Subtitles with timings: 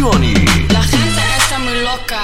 [0.00, 0.32] Johnny.
[0.72, 1.08] La gente
[1.42, 2.20] está muito louca.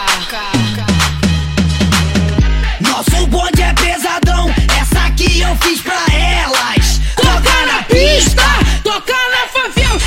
[2.81, 4.49] Nosso bonde é pesadão,
[4.81, 7.03] essa aqui eu fiz pra elas.
[7.17, 8.43] Toca na pista,
[8.83, 10.01] toca na favela.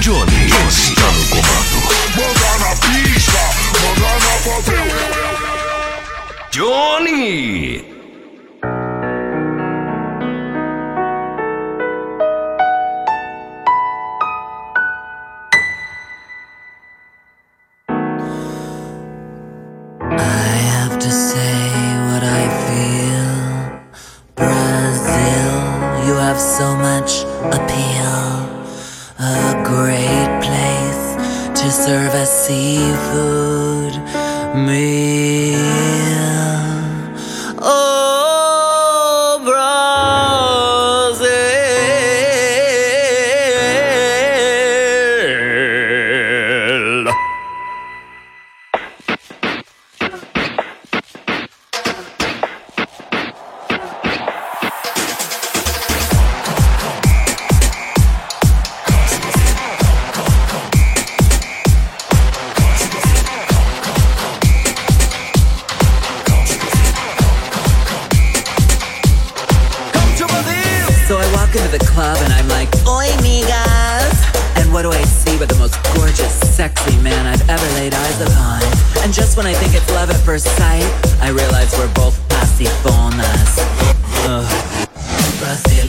[0.00, 1.76] Johnny, Johnny está no comando.
[2.16, 3.42] Manda na pista,
[3.82, 5.02] manda na favela.
[6.50, 8.01] Johnny!
[77.82, 78.62] laid eyes upon.
[79.02, 80.86] And just when I think it's love at first sight,
[81.20, 83.58] I realize we're both pasifonas.
[84.22, 84.46] Uh,
[85.40, 85.88] Brazil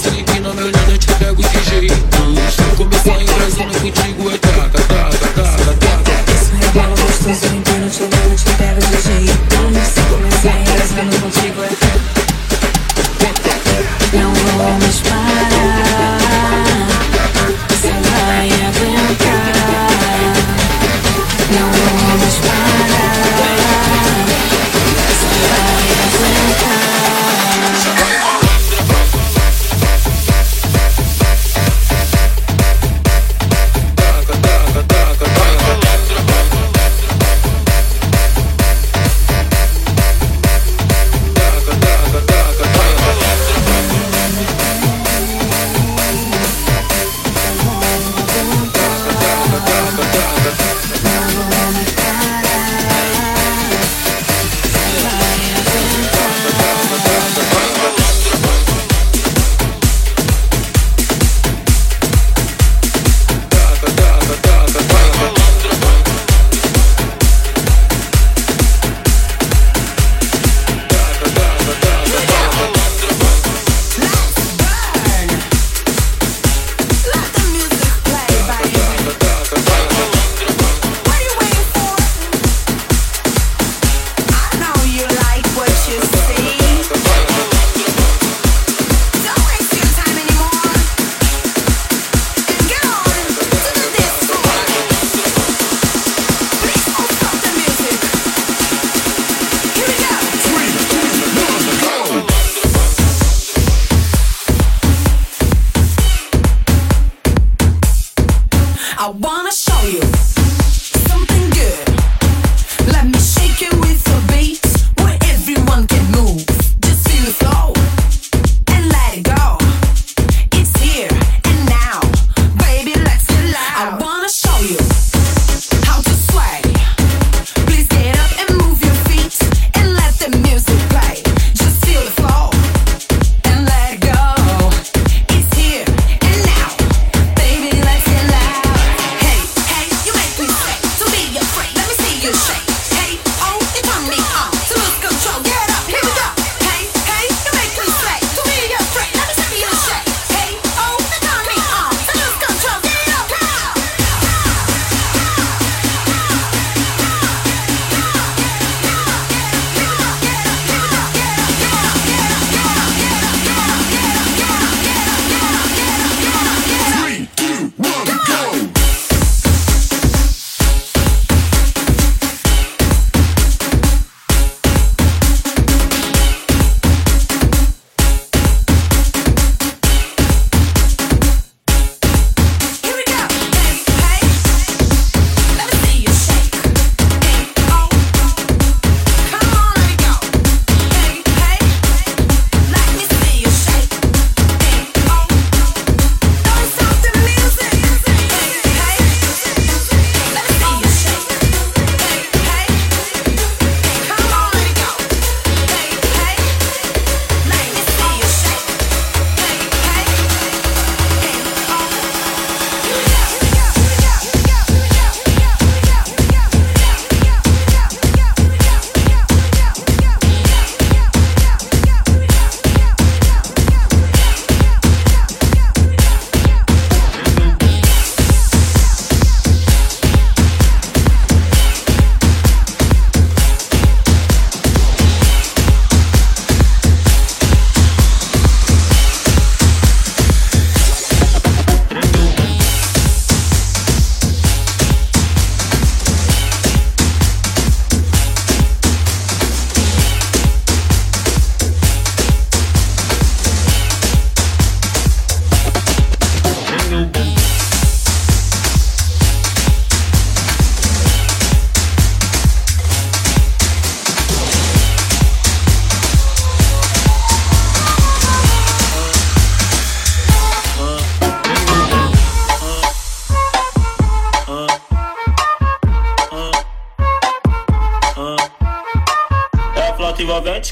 [0.00, 1.94] sei que no meu dedo eu te pego de jeito.
[2.76, 4.49] Começar em Brasília contigo é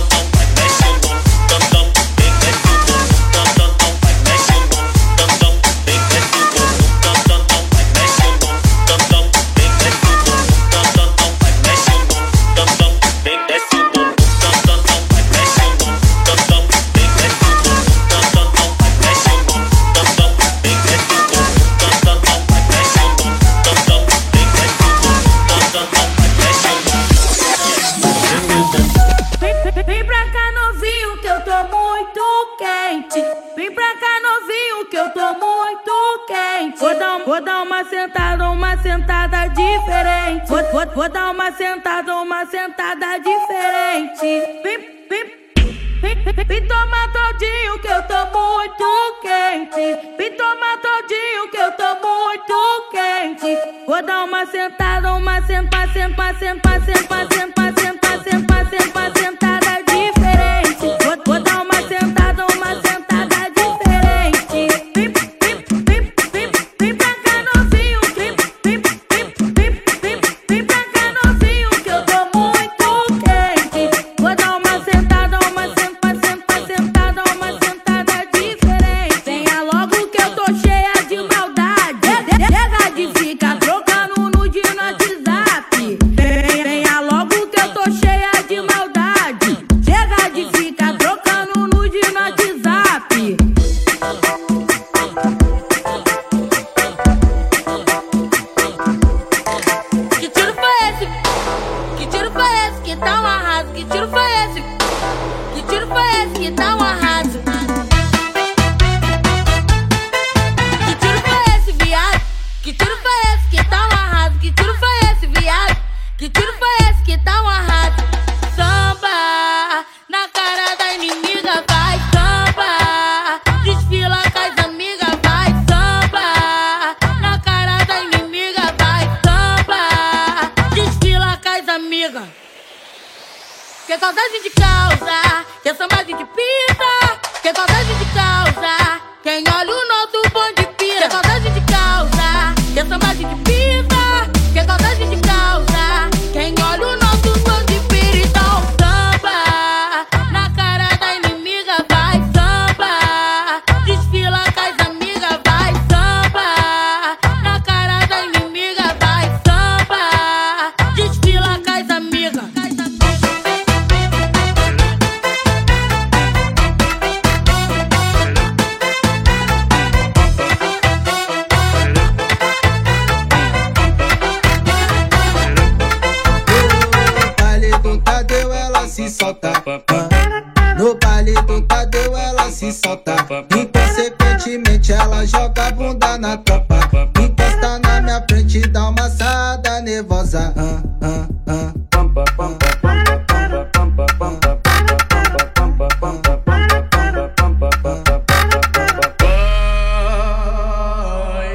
[181.57, 183.17] no Tadeu ela se solta.
[183.57, 186.79] Inconsequentemente ela joga a bunda na tropa.
[187.19, 190.53] Encosta na minha frente e dá uma assada nervosa.
[190.57, 191.73] Ah, ah, ah.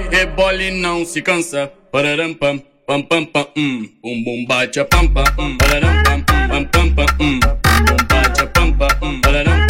[0.10, 5.08] Rebole não se cansa, pararam pam, pam pam pam, um, um bum bate a pam
[5.08, 9.22] pam, um, pararam pam, pam pam pam, um, um bum bate a pam pam, um,
[9.22, 9.61] pararam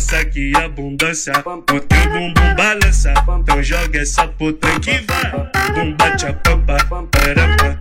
[0.00, 1.32] passa que abundância.
[1.44, 5.30] O teu bumbum balança, então joga essa puta que vai.
[5.74, 7.76] Bum bate a pampa, parapa,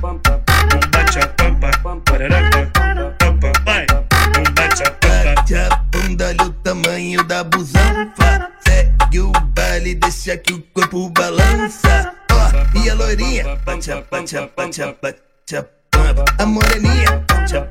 [0.00, 0.42] pampa.
[0.70, 1.70] Bum bate a pampa,
[2.04, 2.70] parapa,
[3.18, 3.52] pampa.
[3.64, 5.34] Vai, bum bate a pampa.
[5.36, 8.50] Bate a bunda, olha o tamanho da busanfa.
[8.66, 12.12] Segue o baile, deixa que o corpo balança.
[12.32, 14.84] Ó, oh, e a loirinha, bate a, pancha, pancha, pancha.
[14.88, 16.42] a, bate a.
[16.42, 17.68] A moreninha, bate a.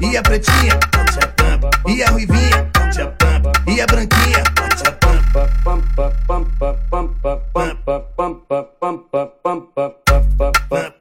[0.00, 1.32] E a pretinha, bate a.
[1.90, 2.70] E a ruivinha,
[3.72, 5.48] e a branquinha, bate a pampa.
[5.64, 10.92] Pampa, pampa, pampa, pampa, pampa, pampa, pampa, pampa, pampa.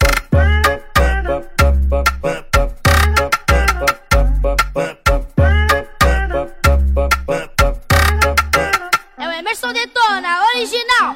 [9.18, 11.16] É o Emerson Detona, original.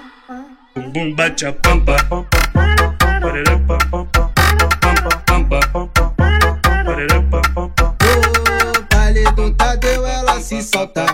[0.92, 1.96] Bum bate a pampa.
[2.10, 2.75] Pararampa,
[10.66, 11.06] solta.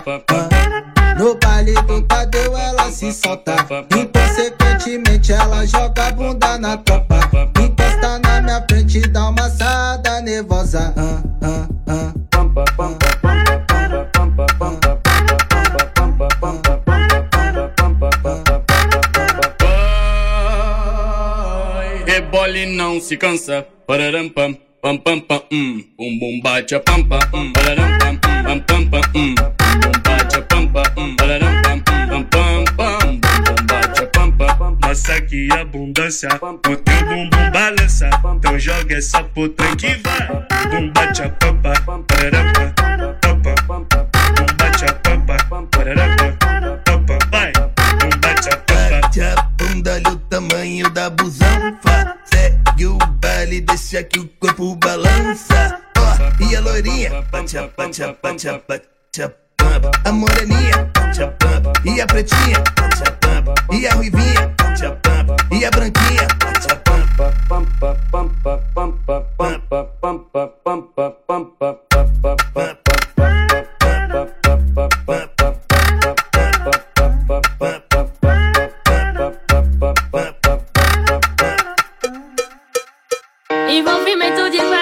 [1.18, 3.54] No baile do Tadeu ela se solta.
[3.94, 7.20] Inconsequentemente ela joga bunda na tropa.
[7.60, 10.92] Encosta na minha frente e dá uma assada nervosa.
[10.96, 11.22] Ah.
[22.06, 23.66] Rebole não se cansa.
[23.86, 25.84] Pararam pam pam pam pam, hum.
[25.96, 27.52] Bum bum bate a pampa, hum.
[27.52, 29.34] Pararam pam, pam pam pam, hum.
[29.36, 31.16] Bum bum bate a pampa, hum.
[31.16, 34.76] Pararam pam, pam pam pam, bum bum bate a pampa.
[34.80, 38.10] Massa que abundância, o teu bumbum balança.
[38.36, 40.26] Então joga essa puta que vai.
[40.70, 41.72] Bum bate a pampa,
[42.08, 45.36] pararam pam, pampa, bum bate a pampa,
[45.70, 47.52] pararam pam, pampa, vai.
[47.52, 49.00] Bum bate a pampa.
[49.00, 51.08] Bate a bunda, olha o tamanho da.
[51.08, 52.01] Segue
[53.52, 55.80] baile, deixa que o corpo balança.
[55.98, 59.90] Ó, e a loirinha, bate a, bate a, bate a, bate a pampa.
[60.04, 61.72] A moreninha, bate a pampa.
[61.84, 63.54] E a pretinha, bate a pampa.
[63.72, 65.36] E a ruivinha, bate a pampa.
[65.52, 67.02] E a branquinha, bate a pampa.
[67.48, 71.74] Pampa, pampa, pampa, pampa, pampa, pampa, pampa, pampa,
[83.72, 84.81] 你方并没走进来。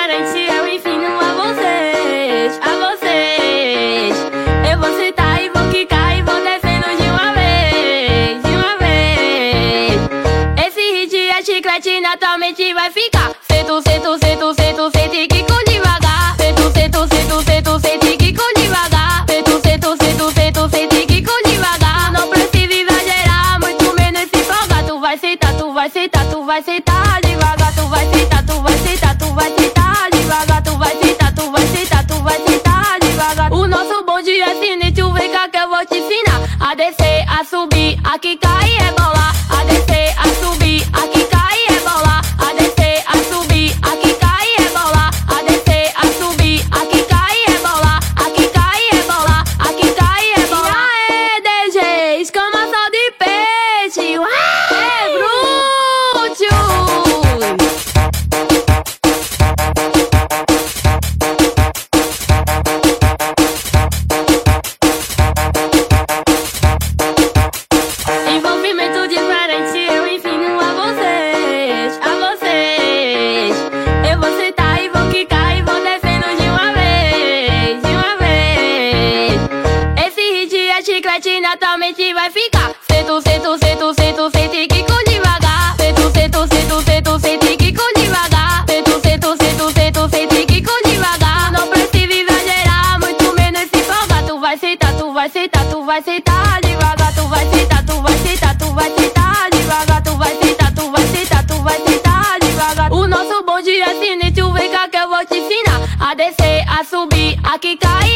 [94.51, 98.59] vai sentar, tu vai sentar, tu vai sentar devagar, tu vai sentar, tu vai sentar,
[98.59, 102.93] tu vai sentar devagar, tu vai sentar, tu vai sentar, tu vai sentar devagar.
[102.93, 106.83] O nosso bonde é sinistro, vem cá que eu vou te ensinar a descer, a
[106.83, 108.10] subir, a quicar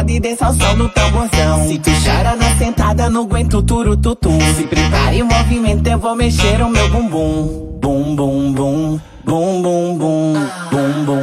[0.00, 1.68] lado e ao som no tamborzão.
[1.68, 4.38] Se tu chora na sentada, não aguento turu tutum.
[4.56, 7.78] Se prepare o movimento, eu vou mexer o meu bumbum.
[7.80, 9.00] Bum, bum, bum.
[9.24, 10.34] Bum, bum, bum.
[10.70, 11.19] Bum, bum, bum.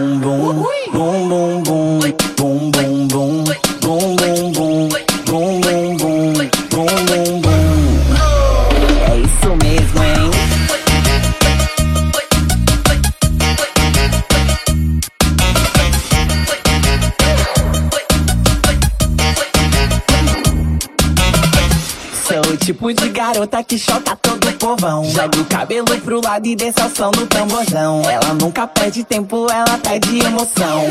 [22.68, 25.02] Tipo de garota que choca todo o povão.
[25.06, 28.02] Joga o cabelo pro lado e dê som no tamborzão.
[28.02, 30.84] Ela nunca perde tempo, ela perde emoção.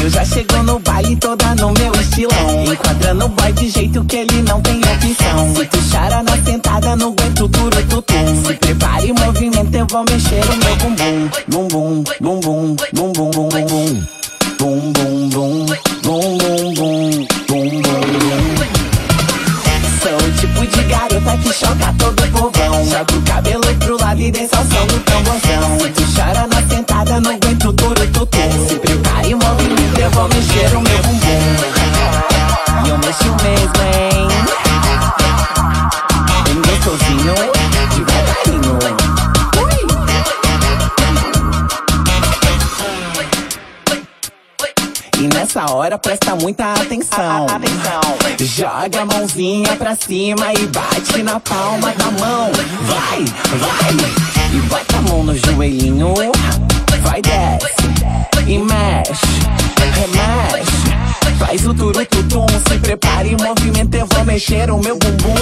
[0.00, 4.16] Eu já chego no baile toda no meu estilão Enquadrando o boy de jeito que
[4.16, 9.10] ele não tem opção Se tu chara na sentada, não aguento duro tutum Se prepare
[9.10, 14.22] o movimento, eu vou mexer o meu bumbum Bumbum, bumbum, bumbum, bumbum, bumbum
[14.62, 15.66] bumbum, bumbum,
[16.04, 17.91] bumbum, bum, bum,
[20.92, 22.84] garota que choca todo o povão.
[22.84, 25.78] Joga o cabelo pro lado e ao som do tamborzão.
[25.94, 28.68] Tu chora na sentada, não aguento duro tutum.
[28.68, 31.42] Se prepare o movimento, eu vou mexer o meu bumbum.
[32.84, 34.28] E eu mexo mesmo, hein?
[36.44, 37.61] Bem gostosinho, devagarinho.
[45.52, 47.46] Nessa hora presta muita atenção.
[48.38, 52.50] Joga a mãozinha pra cima e bate na palma da mão.
[52.82, 53.24] Vai,
[53.58, 53.92] vai.
[54.54, 56.14] E bota a mão no joelhinho.
[57.02, 57.66] Vai, desce.
[58.46, 59.12] E mexe,
[59.94, 60.72] remexe.
[61.38, 65.34] Faz o turu tutum, se prepare o movimento, eu vou mexer o meu bumbum.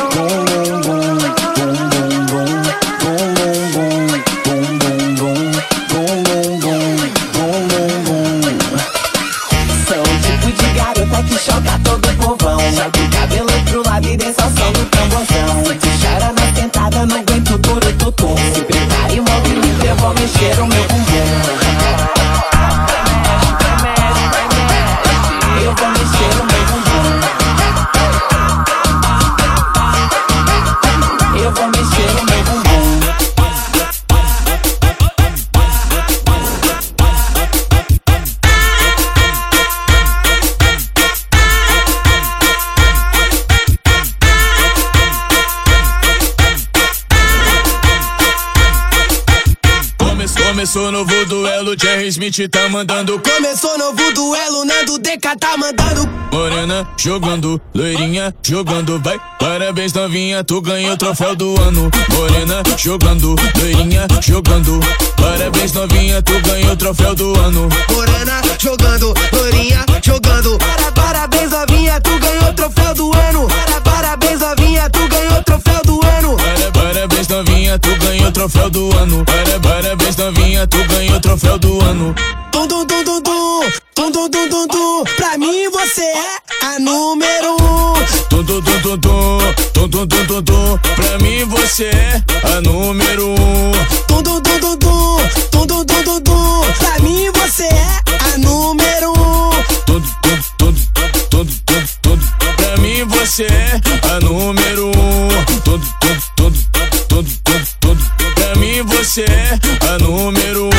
[52.49, 53.21] tá mandando.
[53.21, 56.09] Começou novo duelo, Nando DK tá mandando.
[56.33, 59.17] Morena jogando, loirinha jogando, vai.
[59.39, 61.89] Parabéns, novinha, tu ganhou o troféu do ano.
[62.11, 64.81] Morena jogando, loirinha jogando.
[65.17, 67.69] Parabéns, novinha, tu ganhou o troféu do ano.
[67.93, 70.59] Morena jogando, Lorinha jogando.
[70.59, 73.47] Para, parabéns, novinha, tu ganhou o troféu do ano.
[73.47, 75.46] Para, parabéns, novinha, tu ganhou
[77.57, 79.25] novinha, tu ganhou o troféu do ano.
[79.25, 82.15] Para- Parabéns, novinha, tu ganhou o troféu do ano.
[82.53, 83.63] Tum, tum, tum, tum, tum,
[83.95, 85.05] tum, tum, tum, tum, tum.
[85.17, 87.95] Pra mim você é a número um.
[88.29, 90.79] Tum, tum, tum, tum, tum, tum, tum, tum, tum, tum.
[90.97, 93.73] Pra mim você é a número um.
[94.07, 96.73] Tum, tum, tum, tum, tum, tum, tum, tum, tum, tum.
[96.79, 98.01] Pra mim você é
[98.35, 99.51] a número um.
[99.87, 100.75] Tum, tum, tum,
[101.31, 102.19] tum, tum, tum.
[102.57, 103.81] Pra mim você é
[104.15, 105.29] a número um.
[105.47, 105.96] Tum, tum, tum,
[109.17, 110.71] você é a número um.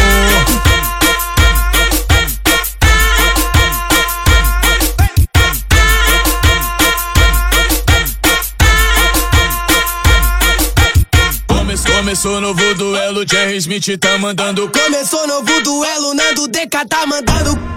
[11.48, 14.70] Come- Começou novo duelo, Jerry Smith tá mandando.
[14.70, 17.77] Começou novo duelo, Nando DK tá mandando.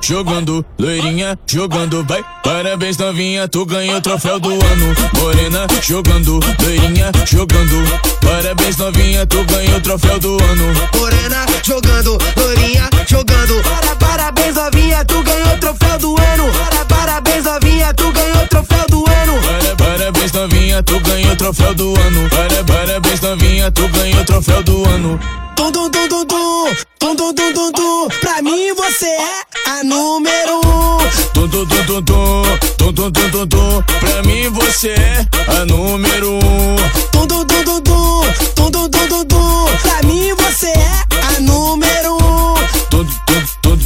[0.00, 2.24] Jogando, loirinha jogando, vai.
[2.42, 4.94] Parabéns, novinha, tu ganhou o troféu do ano.
[5.18, 7.76] Morena jogando, loirinha jogando.
[8.20, 10.64] Parabéns, novinha, tu ganhou o troféu do ano.
[10.96, 13.62] Morena jogando, Lorinha jogando.
[13.62, 16.52] Para, parabéns, novinha, tu ganhou o troféu do ano.
[16.52, 19.40] Para, parabéns, novinha, tu ganhou o troféu do ano.
[19.42, 22.28] Para- Parabéns, novinha, tu ganhou o troféu do ano.
[22.30, 25.20] Para- Parabéns, novinha, tu ganhou o troféu do ano.
[25.56, 26.76] Tum, tum, tum, tum, tum.
[26.98, 28.08] Tum, tum, tum, tum, tum.
[28.20, 30.98] Pra mim você é a número um.
[31.34, 32.42] Tum, tum, tum, tum, tum.
[32.78, 33.82] Tum, tum, tum, tum.
[34.00, 36.76] Pra mim você é a número um.
[37.10, 38.22] Tum, tum, tum, tum, tum.
[38.54, 39.66] Tum, tum, tum, tum, tum.
[39.82, 42.54] Pra mim você é a número um.
[42.90, 43.78] Tum, tum, tum,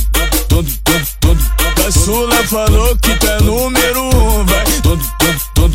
[0.49, 1.87] tum, tum, tum, tum.
[1.87, 4.45] A Sula falou que tá número um.
[4.45, 4.65] Vai.
[4.83, 5.71] Tum, tum, tum,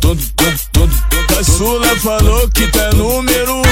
[0.00, 1.38] tum, tum, tum.
[1.38, 3.69] A Sula falou que tá número um.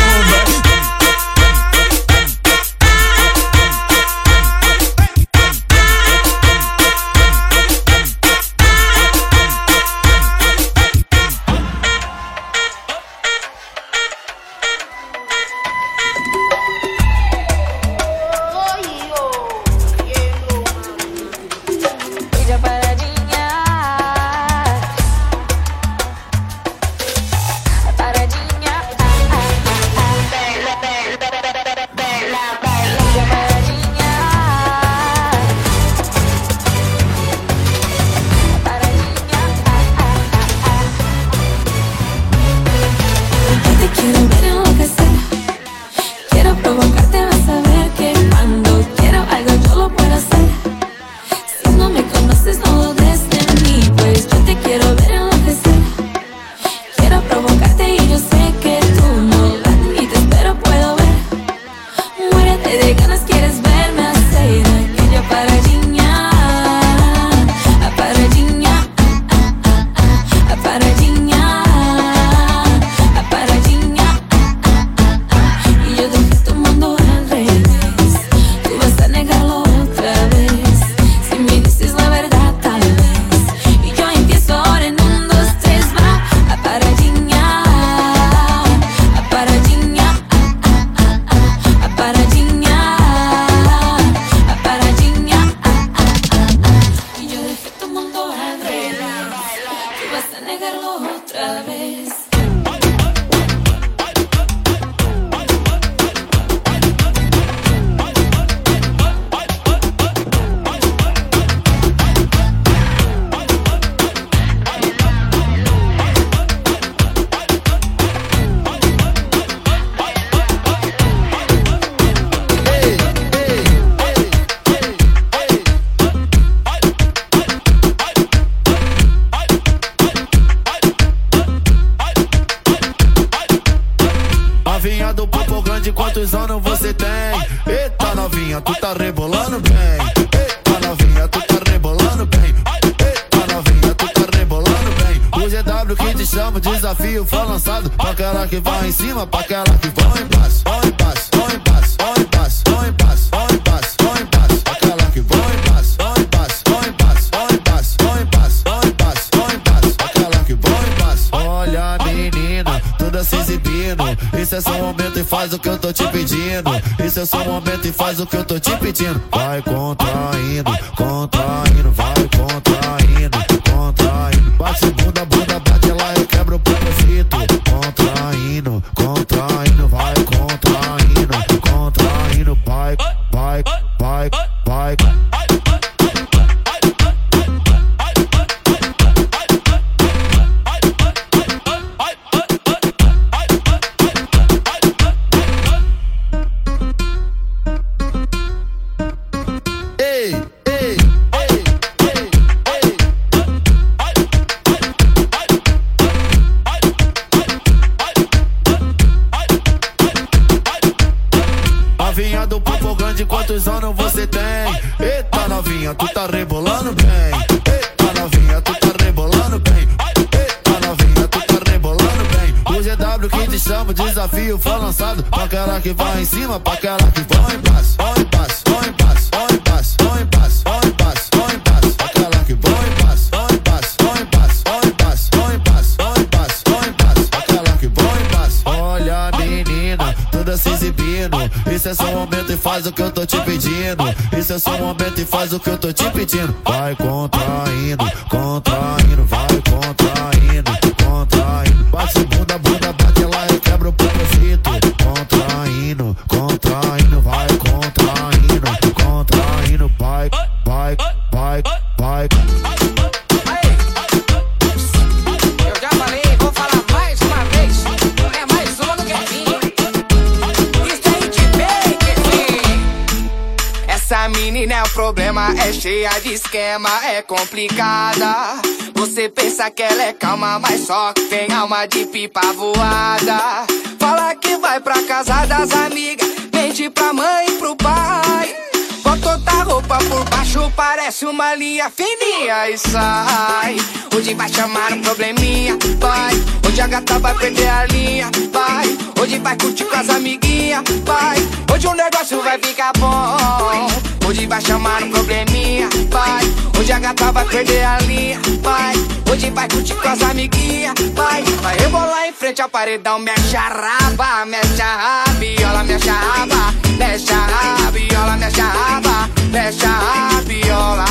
[274.29, 278.61] Menina é o problema, é cheia de esquema, é complicada.
[278.95, 283.67] Você pensa que ela é calma, mas só tem alma de pipa voada.
[283.99, 288.57] Fala que vai pra casa das amigas, mente pra mãe e pro pai.
[289.03, 293.77] Bota outra roupa por baixo, parece uma linha fininha e sai.
[294.15, 296.35] Hoje vai chamar um probleminha, vai.
[296.67, 298.87] Hoje a gata vai perder a linha, vai.
[299.21, 301.37] Hoje vai curtir com as amiguinhas, vai.
[301.73, 304.18] Hoje o negócio vai ficar bom.
[304.29, 306.45] Hoje vai chamar um probleminha, vai.
[306.79, 308.93] Hoje a gata vai perder a linha, vai.
[309.33, 311.43] Hoje vai curtir com as amiguinhas, vai.
[311.63, 316.75] Vai rebolar em frente ao paredão, mexe a raba, mexe a rabiola, mexe a raba,
[316.99, 321.05] mexe a rabiola, mexe a raba, mexe a rabiola.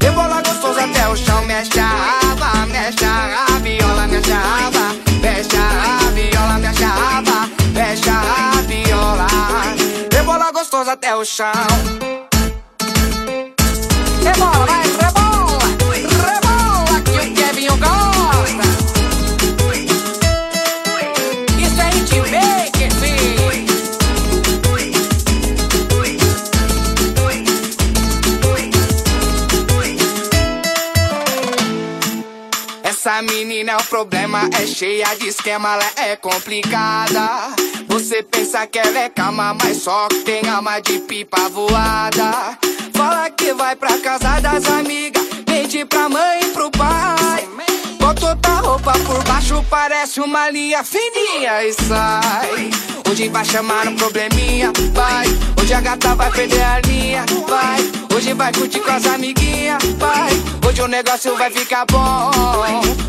[0.00, 5.56] Rebola gostoso até o chão, mexe a raba, mexe a rabiola, mexe a raba, mexe
[5.56, 9.26] a rabiola, mexe a raba, mexe a rabiola.
[10.10, 12.29] Rebola gostoso até o chão.
[14.22, 15.66] Rebola, vai, rebola,
[16.24, 18.66] rebola que o Kevinho gosta.
[21.58, 23.40] Isso é hitmaker, filho.
[32.82, 37.54] Essa menina é o problema, é cheia de esquema, ela é complicada.
[37.88, 42.58] Você pensa que ela é calma, mas só que tem alma de pipa voada.
[43.00, 47.48] Fala que vai pra casa das amigas, mente pra mãe e pro pai.
[47.98, 52.70] Bota outra roupa por baixo, parece uma linha fininha e sai.
[53.10, 55.26] Hoje vai chamar um probleminha, vai.
[55.58, 57.90] Hoje a gata vai perder a linha, vai.
[58.14, 60.32] Hoje vai curtir com as amiguinhas, vai.
[60.68, 62.30] Hoje o negócio vai ficar bom.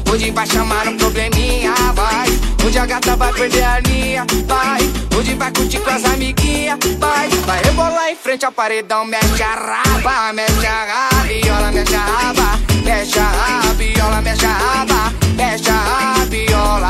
[0.09, 2.29] Hoje vai chamar um probleminha, vai.
[2.63, 4.79] Hoje a gata vai perder a linha, vai.
[5.17, 7.27] Hoje vai curtir com as amiguinhas, vai.
[7.29, 12.59] Vai rebolar em frente ao paredão, mexe a raba, mexe a rabiola, mexe a raba,
[12.85, 16.89] mexe a rabiola, mexe a raba, mexe a rabiola.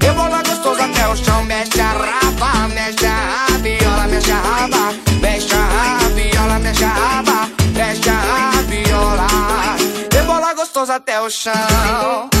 [0.00, 5.54] Rebola gostoso até o chão, mexe a raba, mexe a rabiola, mexe a raba, mexe
[5.54, 9.26] a rabiola, mexe a raba, mexe a rabiola.
[10.10, 12.37] Rebola gostoso até o chão.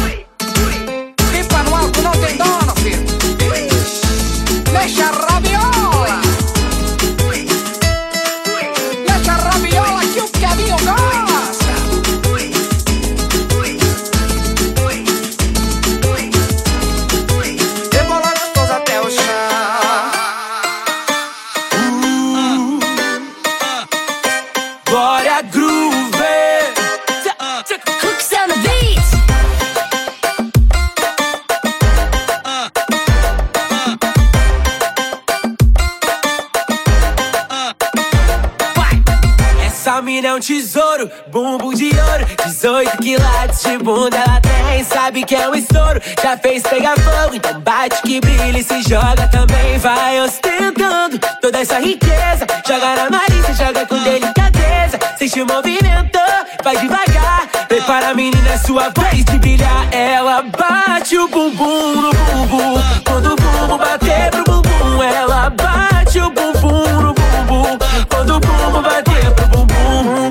[40.26, 42.26] É um tesouro, bumbum de ouro.
[42.44, 47.36] 18 quilates de bunda ela tem Sabe que é um estouro, já fez pegar fogo
[47.36, 49.78] Então bate que brilha e se joga também.
[49.78, 52.46] Vai ostentando toda essa riqueza.
[52.66, 54.98] Joga na marinha, joga com delicadeza.
[55.16, 56.18] Sente o movimento,
[56.64, 57.46] vai devagar.
[57.68, 59.88] Prepara a menina, é sua vez de brilhar.
[59.92, 62.82] Ela bate o bumbum no bumbum.
[63.06, 64.67] Quando o bumbum bater pro bumbum
[65.02, 67.78] Ela bate o bumbum no bumbum.
[68.08, 70.30] Quando o bumbum bater pro bumbum.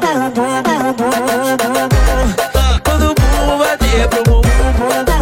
[2.84, 5.17] Quando o bumbum bater pro bumbum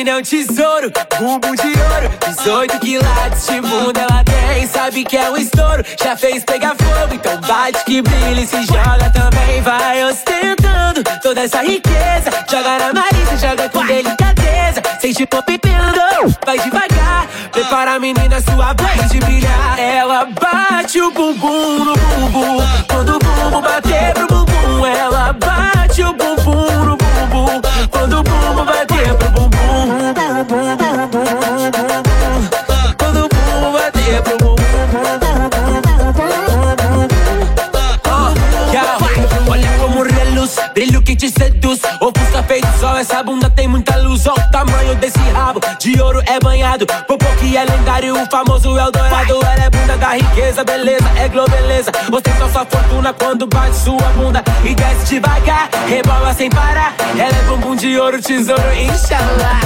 [0.00, 5.30] É um tesouro, bumbum de ouro 18 quilates de bunda ela tem Sabe que é
[5.30, 10.02] um estouro, já fez pegar fogo Então bate que brilha e se joga também Vai
[10.04, 12.30] ostentando toda essa riqueza.
[12.50, 17.28] Joga na marinha, joga com delicadeza Sente o pipendo, vai devagar.
[17.52, 19.78] Prepara a menina, sua vez de brilhar.
[19.78, 26.12] Ela bate o bumbum no bumbum Quando o bumbum bater pro bumbum Ela bate o
[26.14, 28.89] bumbum no bumbum Quando o bumbum bater
[29.90, 31.06] da da da
[31.70, 32.09] da da
[44.90, 49.64] O desse rabo, de ouro é banhado Popô que é lendário, o famoso Eldorado Ela
[49.64, 51.92] é bunda da riqueza, beleza, é globeleza.
[52.12, 54.42] Ostenta sua fortuna quando bate sua bunda.
[54.64, 56.94] E desce devagar, rebola sem parar.
[57.16, 59.60] Ela é bumbum de ouro, tesouro, inshallah.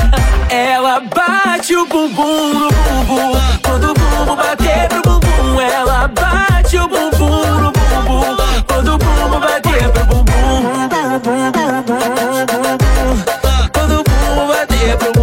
[0.50, 3.40] Ela bate o bumbum no bumbum.
[3.62, 8.36] Quando o bumbum bater pro bumbum Ela bate o bumbum no bumbum.
[8.66, 10.24] Quando o bumbum bater pro bumbum.
[13.72, 15.13] Quando o bumbum bater pro bumbum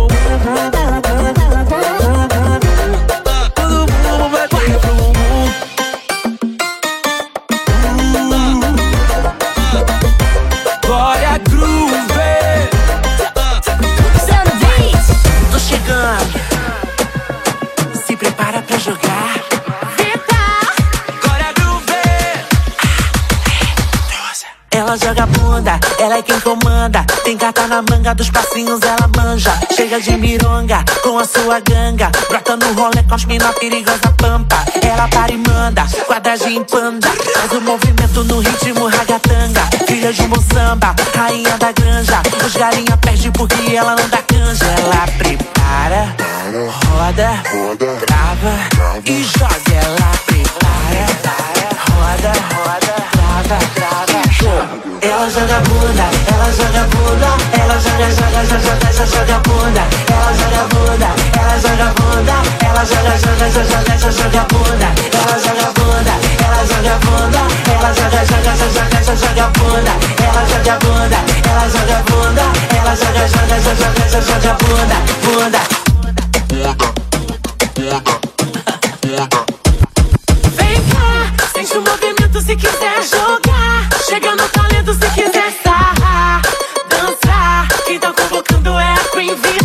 [24.92, 27.06] ela joga bunda, ela é quem comanda.
[27.24, 29.58] Tem carta na manga dos passinhos, ela manja.
[29.74, 32.12] Chega de mironga com a sua ganga.
[32.28, 34.58] Brota no rolê com as mina perigosa pampa.
[34.82, 37.08] Ela para e manda, quadradinho panda.
[37.08, 39.62] Faz o movimento no ritmo ragatanga.
[39.88, 42.22] Filha de moçamba, rainha da granja.
[42.46, 44.66] Os galinha perde porque ela anda canja.
[44.66, 46.16] Ela prepara,
[46.84, 47.42] roda,
[48.06, 49.72] trava e joga.
[49.74, 51.06] Ela prepara,
[51.96, 52.96] roda, roda,
[53.48, 53.81] trava.
[55.02, 57.30] Ela joga bunda, ela joga bunda,
[57.60, 59.84] ela joga, joga, joga, joga, joga, joga bunda.
[60.12, 62.36] Ela joga bunda, ela joga bunda,
[62.66, 64.88] ela joga, joga, joga, joga, joga bunda.
[65.12, 66.14] Ela joga bunda,
[66.46, 67.42] ela joga bunda,
[67.72, 69.94] ela joga, joga, joga, joga, joga bunda.
[70.22, 72.46] Ela joga bunda, ela joga bunda,
[72.78, 75.62] ela joga, joga, joga, joga, joga bunda, bunda.
[80.58, 81.01] Vem cá,
[81.62, 83.90] sente o movimento se quiser jogar.
[84.08, 86.42] Chega no talento se quiser sarrar.
[86.90, 89.61] Dançar, quem tá convocando é a Queen.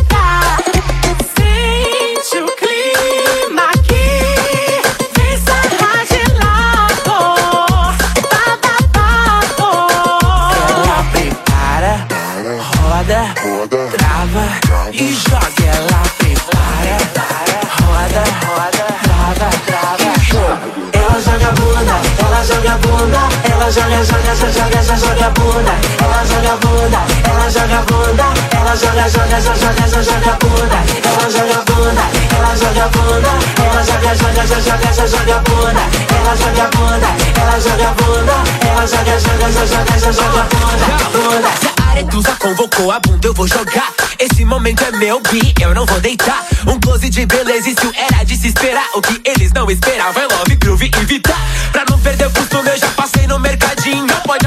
[22.96, 25.72] Bunda, ela joga, joga, joga, joga, joga, bunda.
[26.02, 28.24] Ela joga bunda, ela joga bunda,
[28.56, 30.78] ela joga, joga, joga, joga, joga, bunda.
[31.04, 32.04] Ela joga bunda,
[32.36, 33.32] ela joga bunda,
[33.64, 35.84] ela joga, joga, joga, joga, joga, bunda.
[36.16, 37.08] Ela joga bunda,
[37.40, 38.36] ela joga bunda,
[38.66, 41.85] ela joga, joga, joga, joga bunda, bunda.
[41.96, 43.90] Aretusa convocou a bunda, eu vou jogar.
[44.18, 46.44] Esse momento é meu bi, eu não vou deitar.
[46.66, 48.86] Um close de beleza, isso era de se esperar.
[48.94, 51.40] O que eles não esperavam é love, groove e vitar.
[51.72, 54.06] Pra não perder o costume, eu já passei no mercadinho.
[54.26, 54.45] Pode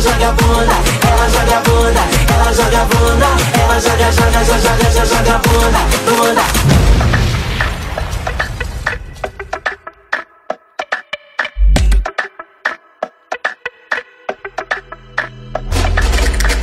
[0.00, 0.76] joga, joga, bunda.
[1.10, 2.00] Ela joga bunda,
[2.34, 3.26] ela joga bunda,
[3.60, 6.44] ela joga, joga, joga, joga, joga, joga bunda, bunda.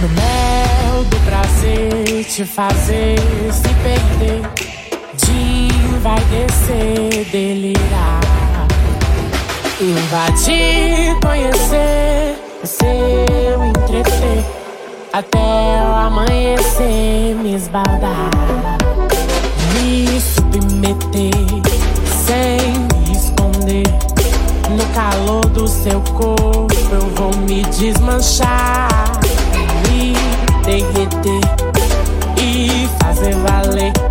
[0.01, 3.19] No mel do prazer te fazer
[3.51, 4.41] se perder.
[5.17, 8.21] De vai descer, delirar.
[9.81, 11.84] Invadir, conhecer,
[15.17, 18.29] Até o amanhecer me esbaldar.
[19.73, 21.31] Me submeter
[22.25, 23.87] sem me esconder.
[24.69, 28.89] No calor do seu corpo eu vou me desmanchar,
[29.87, 30.11] me
[30.65, 31.39] derreter
[32.37, 34.04] e fazer valer.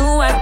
[0.00, 0.39] to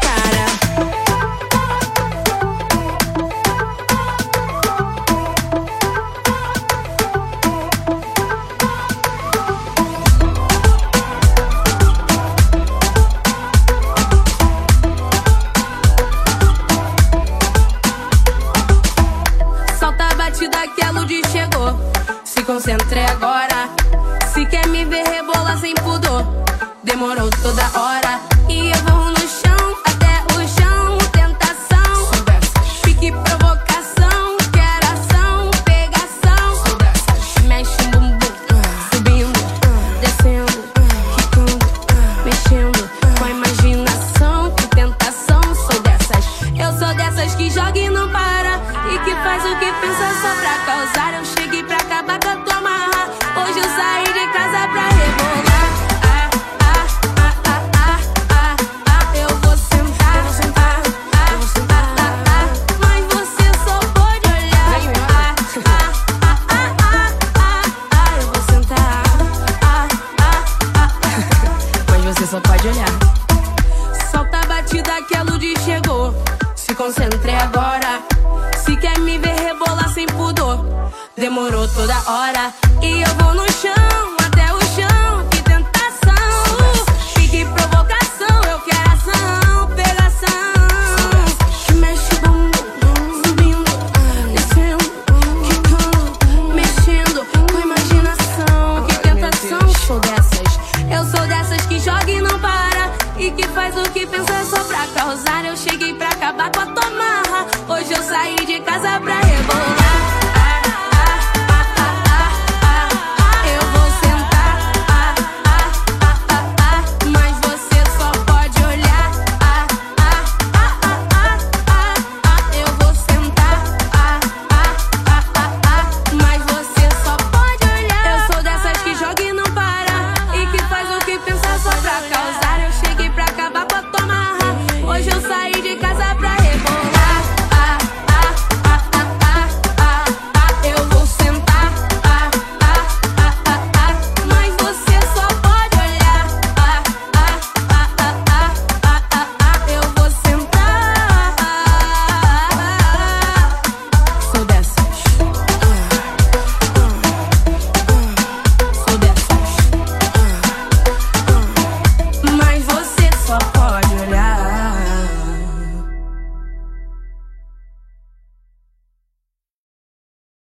[81.18, 82.54] demorou toda hora.
[82.80, 83.87] E eu vou no chão.